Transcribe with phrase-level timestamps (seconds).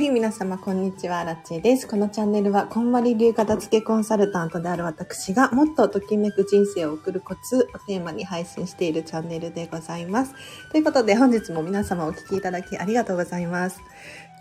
[0.00, 1.24] はい、皆様、こんにちは。
[1.24, 1.86] ラッチーです。
[1.86, 10.32] このチャンネルは、こんまり流片付けコンサルタントである私が、もっとときめく人生を送るコツをテーマに配信しているチャンネルでございます。
[10.72, 13.82] ということで、本日も皆様お聴きいただきありがとうございます。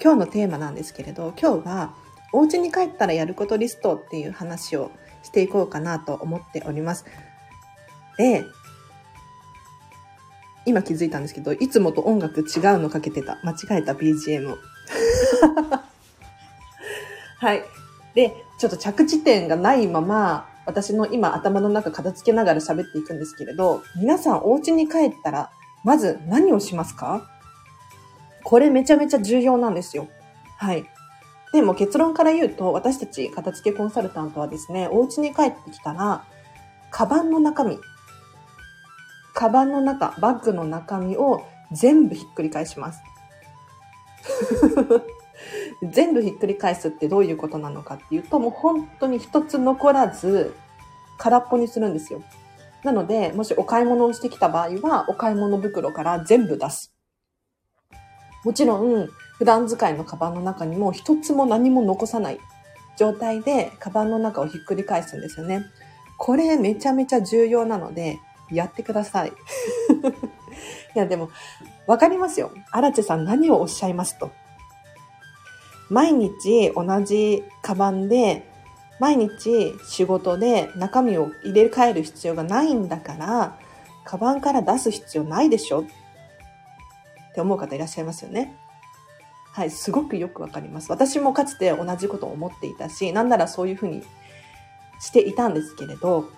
[0.01, 1.93] 今日のテーマなんですけれど、今日は、
[2.31, 4.91] お家に帰ったらやることリストっていう話を
[5.23, 7.03] していこうかなと思っております。
[8.17, 8.45] で、
[10.65, 12.45] 今気づいたんですけど、いつもと音楽違う
[12.79, 13.39] のかけてた。
[13.43, 14.57] 間違えた BGM を。
[17.39, 17.63] はい。
[18.15, 25.49] で、ちょっと着地点がないまま、私の今頭の中片付けながら喋っていくんですけれど、皆さんお家に帰ったら、
[25.83, 27.27] まず何をしますか？
[28.43, 30.07] これめちゃめちゃ重要なんですよ。
[30.57, 30.85] はい。
[31.53, 36.23] でも結論から言うと、私たち片付けコンサルタントはですね、お家に帰ってきたら、
[36.91, 37.79] カバンの中身、
[39.33, 43.01] カバンの中、バッグの中身を全部ひっくり返します。
[45.83, 50.53] 全部ひっくり返すってどういうことなのかっていうと、もう本当に一つ残らず、
[51.17, 52.21] 空っぽにするんですよ。
[52.83, 56.93] なので、もしお買い物をしてきた場合は、お買い物袋から全部出す。
[58.43, 62.39] もちろん、普段使いのカバンの中にも一つも何も残さない
[62.97, 65.65] 状態で、カバンの中をひっくり返すんですよね。
[66.17, 68.19] これめちゃめちゃ重要なので、
[68.51, 69.29] やってください。
[70.95, 71.29] いや、でも、
[71.87, 72.51] わかりますよ。
[72.71, 74.31] 荒地さん何をおっしゃいますと。
[75.89, 78.47] 毎日同じカバンで、
[78.99, 83.57] 毎日仕事で中身を入れ替える必要がないんだから、
[84.03, 85.85] カバンから出す必要ないでしょっ
[87.33, 88.55] て思う方いらっしゃいますよね。
[89.51, 90.91] はい、すごくよくわかります。
[90.91, 94.03] 私もかつて同じことを思っていたし、なんならそういうふうに
[94.99, 96.29] していたんですけれど、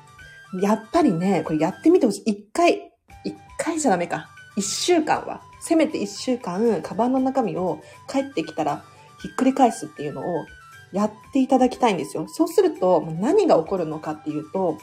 [0.62, 2.32] やっぱりね、これやってみてほしい。
[2.32, 2.92] 一回、
[3.24, 4.30] 一回じゃダメか。
[4.56, 5.42] 一週間は。
[5.62, 8.84] せめて一週間、カバンの中身を帰ってきたら
[9.22, 10.46] ひっくり返すっていうのを
[10.92, 12.28] やっていただきたいんですよ。
[12.28, 14.78] そうすると、何が起こるのかっていうと、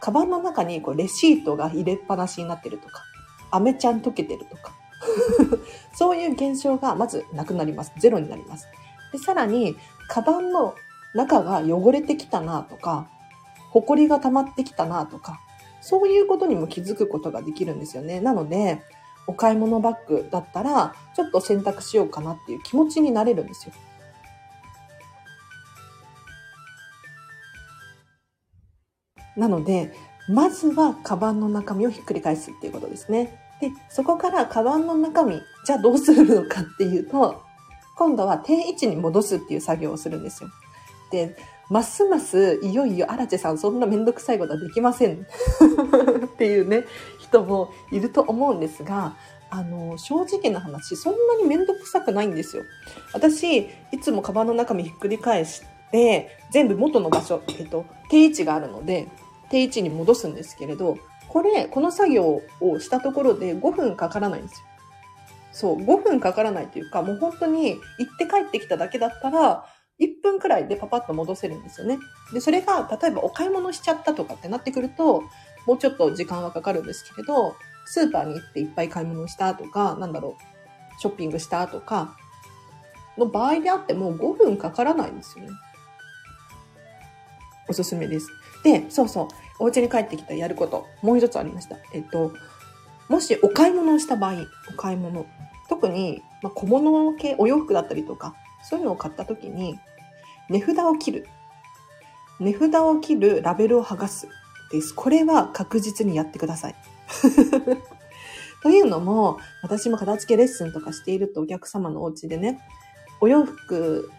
[0.00, 3.02] カバンの中にこうレシートが入れっぱなしになってるとか、
[3.50, 4.72] アメちゃん溶けてるとか、
[5.94, 7.92] そういう現象がまずなくなります。
[7.98, 8.66] ゼロになります。
[9.12, 9.76] で、さらに、
[10.08, 10.74] カバンの
[11.14, 13.08] 中が汚れてきたなとか、
[13.70, 15.40] 埃が溜まってきたなとか、
[15.80, 18.20] そういうことにも気づくことができるんですよね。
[18.20, 18.82] なので、
[19.26, 23.72] お買い物バッグだったら、ちょっと選択しようかなっていう気持ちになれるんですよ。
[29.36, 29.92] なので、
[30.28, 33.38] まずはカバンの中身をひっくり返すっていうことですね。
[33.60, 37.42] で、そこからカバンの中身、じゃあどうするのかっていうと、
[37.96, 40.50] 今度は定位置に戻すっていう作業をするんですよ。
[41.10, 41.36] で、
[41.70, 45.22] ますますいよいよ荒地さんそんなめんどくさいことはできません
[46.26, 46.84] っていうね、
[47.34, 49.16] 人もいると思うんですが、
[49.50, 52.64] あの、正直な話、そんなにめんどくさくないんですよ。
[53.12, 59.08] 私、いつもカバンの中身ひっくり返して、全部元の場所、えっと、定位置があるので、
[59.50, 64.66] 定位置に戻すんですけれど、これ、この作業をしたところで5分かからないんですよ。
[65.52, 69.66] そう、5分かからないというか、もう本当に行って帰ってきただけだったら、
[70.00, 71.98] 1分くらいでパパッと戻せるんですよね。
[72.32, 75.22] で、それが、例えばお買い物しちゃったとかってなってくると、
[75.66, 82.16] もうちょっと時間はかかるんですけれど、スーパーに行っていっぱい買い物したとか、なんだろう、ショッピングしたとか、
[83.18, 85.50] の場合であっても5分かからないんですよね。
[87.68, 88.28] おすすめです。
[88.62, 91.76] で、そうそう、お家に帰ってきたやること、もう一つありました。
[91.92, 92.32] えっと、
[93.08, 95.26] もしお買い物をした場合、お買い物、
[95.68, 96.22] 特に、
[96.54, 98.34] 小物系、お洋服だったりとか、
[98.68, 99.78] そういうのを買った時に、
[100.50, 101.26] 値札を切る。
[102.40, 104.28] 値札を切る、ラベルを剥がす。
[104.74, 104.94] です。
[104.94, 106.74] これは確実にやってください。
[108.62, 112.60] というのも、私も片付けレッスンとかしているとお客様のお家でね、
[113.20, 114.10] お洋服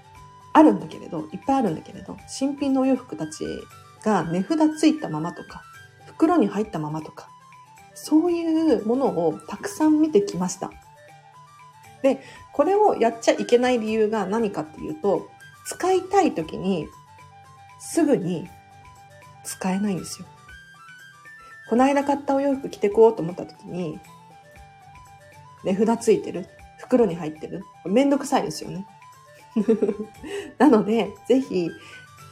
[0.54, 3.46] あるんだけれど、いっぱいあるんだけれど、新品のお洋服たち
[4.04, 5.64] が値札ついたままとか、
[6.06, 7.28] 袋に入ったままとか、
[7.94, 10.72] そういうものをたくさん見てきました。
[12.04, 12.22] で、
[12.54, 15.28] これをやっちゃいけない理由が何かっていうと、
[15.66, 16.88] 使いたい時に
[17.80, 18.48] すぐに
[19.44, 20.28] 使えないんですよ。
[21.70, 24.00] この間買ったお洋服着てこうと思った時に、
[25.64, 26.48] 値札ついてる？
[26.80, 27.64] 袋に入ってる？
[27.86, 28.86] めんどくさいですよね。
[30.60, 31.70] なので、ぜひ、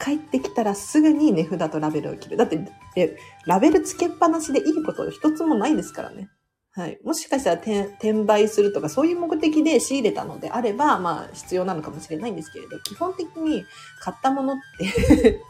[0.02, 2.36] 帰ってきたらすぐに値札とラベルを切る。
[2.36, 6.28] だって、ラベル付けっぱなしでいいこと一つもないですからね。
[6.72, 6.98] はい。
[7.04, 13.64] もしかしたら転売するとかそういう目的で仕入れたのであれば、まあ必要なのかもしれないんですけれど、基本的に
[14.00, 15.40] 買ったものって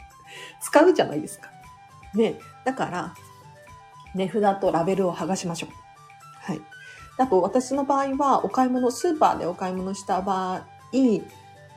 [0.60, 1.50] 使うじゃないですか。
[2.14, 2.38] ね。
[2.66, 3.14] だから、
[4.14, 5.70] 値札とラベルを剥がしましょう。
[6.40, 6.60] はい。
[7.18, 10.62] あと、私の場合は、お買い物、スーパーでお買い物した場合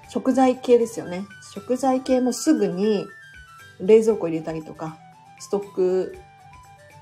[0.10, 1.26] 食材系ですよね。
[1.54, 3.06] 食材系もすぐに
[3.80, 4.98] 冷蔵庫入れたりとか、
[5.40, 6.18] ストック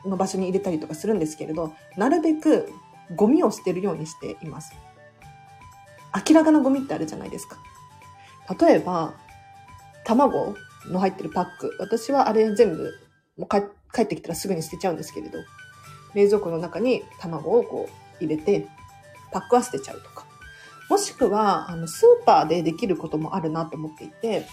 [0.05, 2.71] の場所に入れたりとかするんですけれど、なるべく
[3.15, 4.73] ゴミを捨てるようにしています。
[6.27, 7.57] 明らかなゴミってあるじゃないですか。
[8.59, 9.13] 例えば、
[10.03, 10.55] 卵
[10.87, 11.75] の入ってるパック。
[11.79, 12.93] 私はあれ全部、
[13.37, 13.47] もう
[13.95, 15.39] 帰ってきたらすぐに捨てちゃうんですけれど、
[16.13, 18.67] 冷蔵庫の中に卵をこう入れて、
[19.31, 20.25] パックは捨てちゃうとか。
[20.89, 24.45] もしくは、あの、スーパーでできることもあるなと思っていて、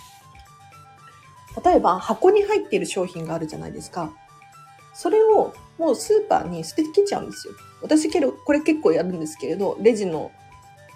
[1.65, 4.13] 例えば箱に入っている商品があるじゃないですか。
[4.95, 7.55] それをもうスーパーに捨ててきちゃうんですよ。
[7.83, 10.31] 私けど、これ結構やるんですけれど、レジの、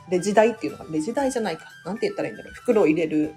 [0.08, 1.66] レジ台っていうのが、レジ台じゃないか。
[1.84, 2.54] なんて言ったらいいんだろう。
[2.54, 3.34] 袋を入れる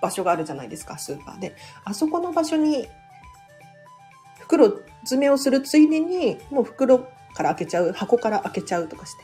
[0.00, 1.54] 場所があるじゃないですか、スーパーで。
[1.84, 2.88] あそこの場所に、
[4.50, 9.22] 袋詰めをするついでに、もう袋から開けちゃう、箱から開けちゃうとかして。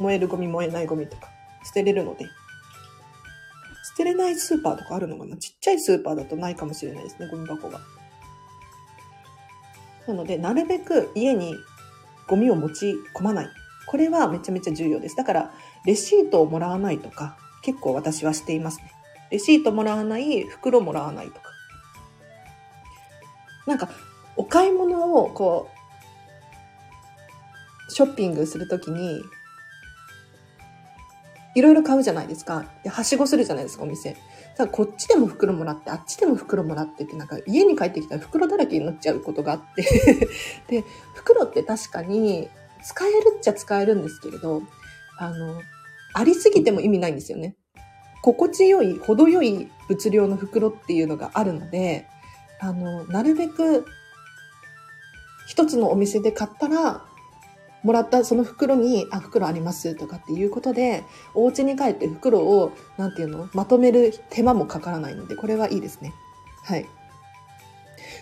[0.00, 1.28] 燃えるゴミ、燃えないゴミとか、
[1.64, 2.24] 捨てれるので。
[2.24, 2.30] 捨
[3.98, 5.36] てれないスーパーとかあるのかな？
[5.36, 7.80] ちっちゃいスーパーだとないかもしれないですね、ゴミ箱が。
[10.08, 11.54] なので、なるべく家に
[12.26, 13.48] ゴミを持ち込まない。
[13.86, 15.14] これはめちゃめちゃ重要です。
[15.14, 15.54] だから、
[15.86, 18.90] レシートをもらわないとか、結構私はしていますね。
[19.30, 21.42] レシートもらわない、袋もらわないとか。
[23.66, 23.88] なんか、
[24.36, 25.68] お買い物をこ
[27.88, 29.22] う、ショッピングするときに、
[31.54, 32.66] いろいろ買うじゃないですか。
[32.82, 34.16] で、はしごするじゃないですか、お店。
[34.56, 39.82] さこっちでも袋もらって、あっちでも袋もらってって、なんか家に帰ってきたら袋だらけになっちゃうことがあって
[40.68, 40.84] で、
[41.14, 42.48] 袋って確かに
[42.82, 44.62] 使えるっちゃ使えるんですけれど、
[45.18, 45.60] あの、
[46.14, 47.56] ありすぎても意味ないんですよね。
[48.22, 52.06] 心地よい、程よい物量の袋っていうのがあるので、
[52.60, 53.84] あの、なるべく
[55.46, 57.04] 一つのお店で買ったら、
[57.82, 61.04] もらったその袋に、あ、袋ありますとかっていうことで、
[61.34, 66.14] お家に帰って袋を、なんていうの、まとめる手間もかからないので、これはいいですね。
[66.62, 66.86] はい。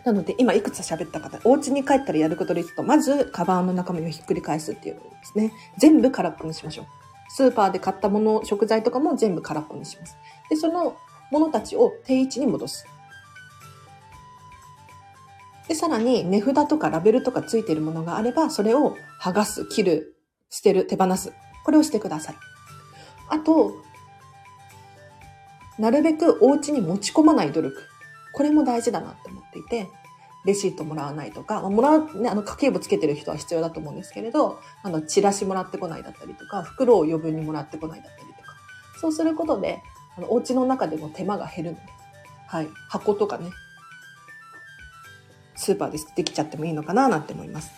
[0.05, 5.53] なので、今いくつ喋った方、お家に帰ったらやることですと、まず、カバンの中身をひっくり返すっていうのですね。
[5.79, 6.87] 全部空っぽにしましょう。
[7.29, 10.17] スーパーで買ったもの、食材とかも全部空っぽにします。
[10.51, 10.97] で、その
[11.31, 12.85] ものたちを定位置に戻す。
[15.69, 20.17] で、さらに値札とかラベルとかついているものがあれば、それを剥がす、切る、
[20.51, 21.33] 捨てる、手放す。
[21.65, 22.37] これをしてください。
[23.29, 23.73] あと、
[25.79, 27.83] なるべくお家に持ち込まない努力。
[28.35, 29.89] これも大事だなって思っていて、
[30.45, 38.55] レシートもらわないとか、まあもらう、ね、あの、家計簿つけてる人は必要だと思うんですけれど、あの、チラシもらってこないだったりとか、袋を余分にもらってこないだったりとか、
[39.01, 39.83] そうすることで、
[40.17, 41.83] あの、お家の中での手間が減るので、
[42.49, 42.69] はい。
[42.89, 43.51] 箱とかね、
[45.63, 47.71] スーパーでできちゃってもいいのかななんて思います。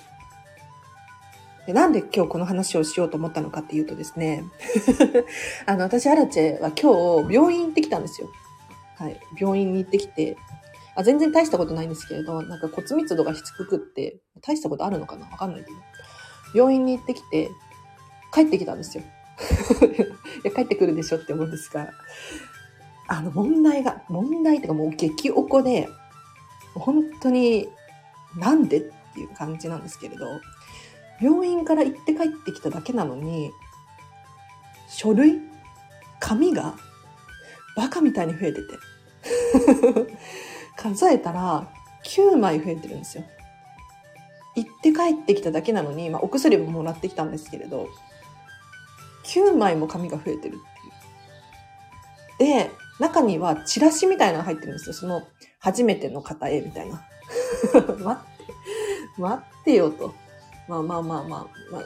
[1.66, 4.44] でなんで今日この話をしようと思ったのかっていうとですね、
[5.66, 8.28] あの、私、アラチェは今日病院行ってきたんですよ。
[8.96, 9.18] はい。
[9.38, 10.36] 病院に行ってきて、
[10.94, 15.26] あ全然大したことないんですけれど、なんか骨密度が低くって、大したことあるのかな？
[15.26, 15.76] わかんないけど。
[16.54, 17.50] 病院に行ってきて、
[18.32, 19.02] 帰ってきたんですよ。
[20.44, 21.90] いや、帰ってくるでしょって思うんですが、
[23.08, 25.88] あの、問題が、問題っていうかもう激おこで、
[26.74, 27.68] 本当に
[28.36, 28.80] なんでっ
[29.14, 30.26] ていう感じなんですけれど、
[31.20, 33.50] 病院から行って帰ってきただけなのに、
[34.88, 35.40] 書類
[36.20, 36.76] 紙が
[37.76, 38.66] バカみたいに増えてて。
[40.76, 41.72] 数えたら
[42.04, 43.24] 9枚増えてるんですよ。
[44.56, 47.88] 行って帰ってきただけなのに、まあ、お薬ももらってきたんですけれど、
[49.24, 50.60] 9枚も紙が増えてる
[52.38, 52.66] っていう。
[52.66, 52.70] で、
[53.00, 54.94] 中にはチラシみたいなのが入ってるんですよ。
[54.94, 55.22] その、
[55.58, 57.02] 初めての方へ、みたいな。
[57.98, 58.36] 待っ
[59.16, 60.14] て、待ってよと。
[60.68, 61.82] まあまあまあまあ、まあ、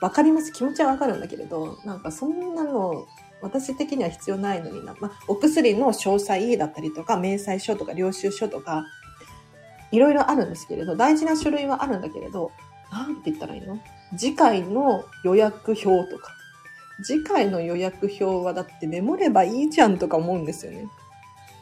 [0.00, 0.52] わかります。
[0.52, 3.06] 気持ちはわかるんだけれど、なんかそんなの、
[3.42, 4.94] 私的には必要ないのにな。
[5.00, 8.84] まあ、お薬の詳細だったりとか、明細書とか領収書とか、
[9.92, 12.52] いろいろあるんですけれど、大事な書類はあるんだけれど、
[12.92, 13.78] なんて言ったらいいの？
[14.16, 16.32] 次回の予約表とか、
[17.02, 20.86] 次回の予約表はだってメモればいいじゃんとか思うんですよね。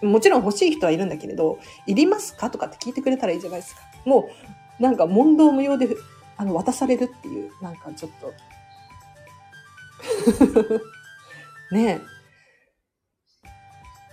[0.03, 3.81] もちろん欲しい人はいるんだけれど、いりますかとかって聞いてくれたらいいじゃないですか。
[4.05, 4.31] も
[4.79, 5.89] う、なんか問答無用で、
[6.37, 8.33] あの、渡されるっていう、なんかちょっと
[11.73, 12.01] ね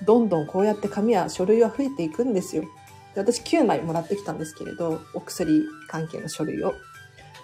[0.01, 0.05] え。
[0.05, 2.63] どんどんこうやって紙や書類は増えていくんですよ。
[3.13, 6.73] で私9枚もらってきたんですけれど、お薬関係の書類を。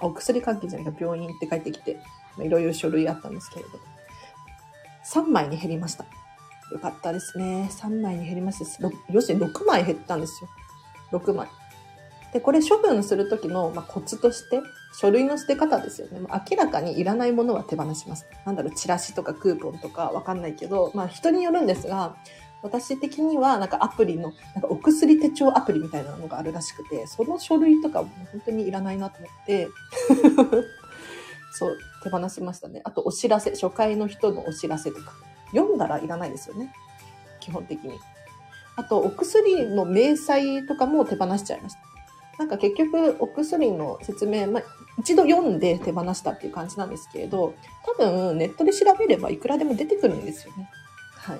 [0.01, 2.00] お薬関係じゃないか、病院って帰ってきて、
[2.39, 3.79] いろいろ書類あったんですけれど、
[5.05, 6.05] 3枚に減りました。
[6.71, 7.69] よかったですね。
[7.71, 8.89] 3枚に減りました。
[9.11, 10.50] 要するに6枚減ったんですよ。
[11.19, 11.47] 6枚。
[12.33, 14.61] で、これ処分するときの、まあ、コツとして、
[14.97, 16.21] 書類の捨て方ですよね。
[16.50, 18.25] 明らかにいらないものは手放します。
[18.45, 22.15] なんだろう、チラシとかクーポンとかわかんないけど、まあ人によるんですが、
[22.61, 29.67] 私的にはなんかアプリの、なんかお薬手帳アプリみたいなのがあるらしくて、その書類とかも本当にいらないなと思って、
[31.53, 32.81] そう、手放しましたね。
[32.84, 35.13] あとお知らせ、初回の人のお知らせとか。
[35.51, 36.74] 読んだらいらないですよね。
[37.39, 38.00] 基本的に。
[38.75, 41.79] あと、お薬の明細とかも手放しちゃいました。
[42.39, 44.63] なんか結局、お薬の説明、まあ、
[44.98, 47.53] 一度読んで手放したっていう感じなんですけれど、
[47.86, 50.70] 多分ネットで調べればいくらでも出てくるんですよね。
[51.15, 51.39] はい。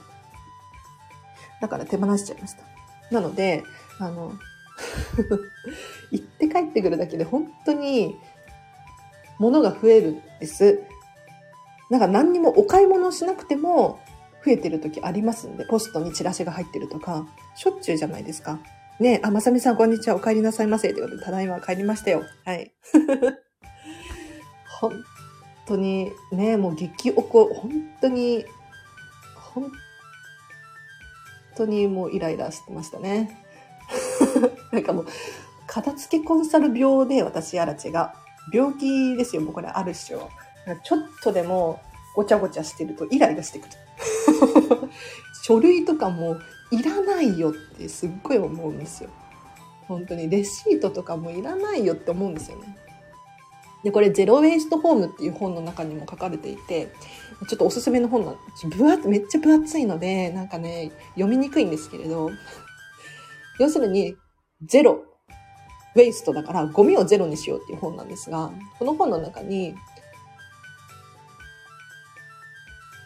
[1.62, 2.64] だから手放しちゃいました。
[3.12, 3.64] なので、
[4.00, 4.34] あの、
[6.12, 8.20] 行って帰ってくるだけで本当に
[9.42, 10.84] 物が増えるんです。
[11.90, 14.00] なんか何にもお買い物しなくても
[14.46, 18.60] 増えてる時ありますんで、ポストにチラシが入ってるとか、しょっちゅうじゃないですか。
[19.00, 20.16] ねえあ、まさみさんこんにちは。
[20.16, 20.94] お帰りなさいませ。
[20.94, 22.24] ということで、ただいま帰りましたよ。
[22.46, 22.72] はい。
[24.80, 24.94] 本
[25.66, 28.46] 当に、ねもう激おこ、本当に、
[29.36, 29.72] 本
[31.56, 33.42] 当にもうイライラしてましたね。
[34.72, 35.08] なんかもう、
[35.66, 38.14] 片付けコンサル病で私、アラチが。
[38.54, 40.30] 病気ですよ、もうこれあるっしょ。
[40.84, 41.82] ちょっとでも
[42.16, 43.72] ごちゃごちゃしてるとイライラしてくる。
[45.44, 46.38] 書類とかも
[46.72, 49.10] いらないよってすっごい思うんですよ。
[49.88, 52.78] 本当にレシートとかもいらないよって思うんですよね。
[53.84, 56.94] で、これゼロウェイストホームっていう本の中にも書かれていて、
[57.48, 58.38] ちょっとおすすめの本なん
[58.70, 62.30] 分厚めっちゃ分厚いので、なんかね、読みにくいんですけれど、
[63.60, 64.16] 要するに、
[64.64, 65.04] ゼロ、
[65.96, 69.76] ウェイストだからゴミをゼロにしようっていう本なんですが、この本の中に、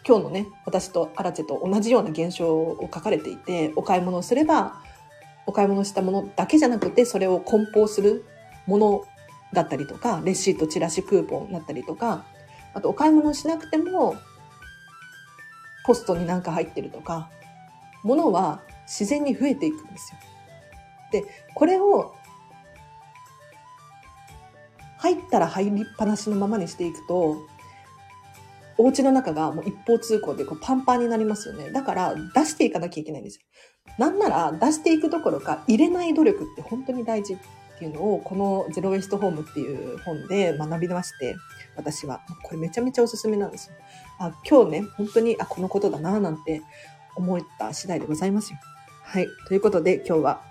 [0.06, 4.80] 今日のね、私とアラチェと同じような現象を書かれていて、お買い物をすれば、
[5.46, 8.24] お買い物したものだけじゃなくて、それを梱包する
[8.66, 9.04] もの
[9.52, 12.24] だったりとか、レシート、チラシ、クーポンだったりとか、
[12.74, 14.16] あとお買い物をしなくても、
[15.86, 17.30] ポストになんか入ってるとか、
[18.02, 20.18] ものは自然に増えていくんですよ。
[21.12, 21.24] で、
[21.54, 22.15] これを
[25.06, 27.46] 入ったら入りっぱなしのままにしていくと、
[28.76, 31.70] お家の中がもう一方通行でこうパンパンになりますよね。
[31.70, 33.42] だから出していかなきゃいけないんですよ。
[33.98, 37.38] なんなら出していくどころか入れない努力って本当に大事っ
[37.78, 41.36] ていうのをこのゼロウェイストホームっていう本で学びまして、
[41.76, 42.20] 私は。
[42.42, 43.76] これめちゃめちゃおすすめなんですよ。
[44.18, 46.62] あ今日ね、本当にあこのことだななんて
[47.14, 48.58] 思った次第でございますよ。
[49.04, 49.28] はい。
[49.46, 50.42] ということで今日は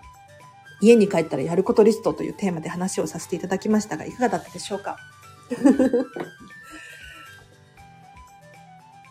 [0.82, 4.98] 家に帰ったらやることリストというテーマで話をさせていただきましたが、いかがだったでしょうか？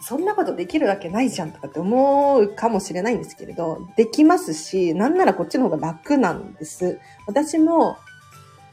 [0.06, 7.00] そんなことできるわけないじゃんとかって思うかもしれないんですけれど、できますし、なんならこっちの方が楽なんです。
[7.26, 7.96] 私も、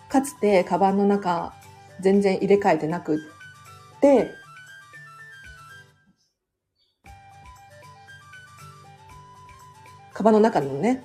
[0.10, 1.54] かつてカバンの中
[2.02, 3.20] 全然入れ替えてなくっ
[4.02, 4.32] て、
[10.14, 11.02] カバンの中のね、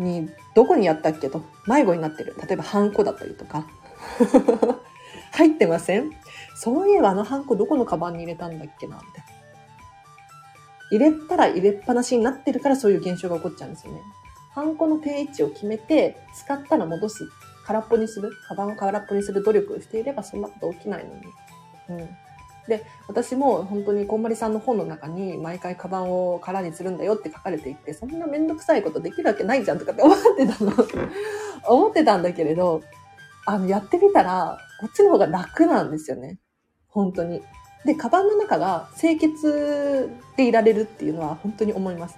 [0.00, 2.34] に、どこにやったっけと迷子になってる。
[2.44, 3.66] 例えば、ハンコだったりとか。
[5.32, 6.10] 入ってません？
[6.56, 9.30] そういえばあのハンコどこのカバンに入れたんだっけなみたいな。
[10.90, 14.00] 入れたら入れっぱなしになってるからそういう現象が起こっちゃうんですよね。
[14.52, 17.28] ハンコの定位置を決めて、使ったら戻す。
[17.64, 18.32] 空っぽにする。
[18.48, 21.22] カバンを空っぽにする努力をしていればそんなこと起きないのに。
[21.90, 22.08] うん。
[22.70, 30.72] で、私も本当にこんまりさんの本の中に毎回カバンを空にするんだよって書かれていて、そんなめんどくさいことできるわけないじゃんとかって思ってたの。
[31.68, 32.82] 思ってたんだけれど、
[33.44, 36.38] あの、やってみたら、こっちの方が楽なんですよね。
[36.88, 37.42] 本当に。
[37.84, 42.16] で、カバンの中が清潔でいられるっていうのは本当に思います。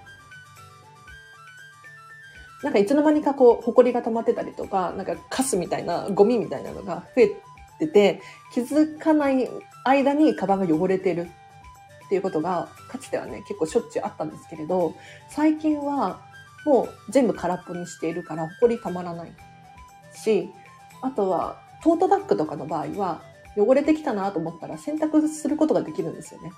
[2.61, 7.41] なんかいつの間にかこう、埃が溜まってたりとか、なんかカスみたいな、ゴミみたいなのが増え
[7.87, 8.21] てて、
[8.53, 9.49] 気づかない
[9.85, 11.27] 間にカバンが汚れてる
[12.05, 14.93] っていうことが、かつてはね、結構しょっちゅうあったんですけれど、
[15.29, 16.21] 最近は
[16.65, 19.33] もう全部空っぽにしているから、埃溜まらない
[20.13, 20.49] し、
[21.01, 23.21] あとは、トートバッグとかの場合は、
[23.57, 26.51] 汚れてきたなと思ったら洗濯することができるんですよね。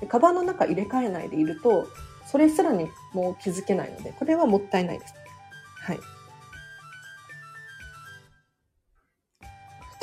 [0.00, 1.86] でカバンの中入れ替えないでいると、
[2.26, 5.14] それすらにもう気づけないので、これはもったいないです。
[5.80, 5.98] はい。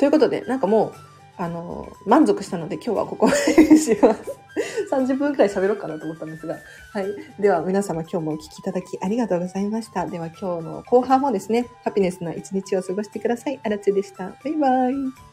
[0.02, 0.92] ということで、なんかもう、
[1.36, 4.36] あの、満足したので今日はここまでにします。
[4.90, 6.56] 30分くらい喋ろうかなと思ったんですが。
[6.92, 7.06] はい。
[7.38, 10.04] では皆様今日もお聴きいただきありがとうございました。
[10.06, 13.60] では今日の後半もですね、ハピネスな一日を過ごしてください。
[13.62, 14.30] あらちでした。
[14.42, 15.31] バイバイ。